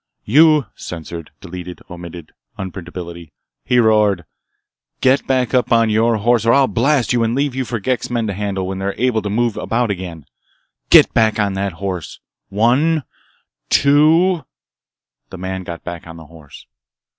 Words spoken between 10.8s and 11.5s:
Get back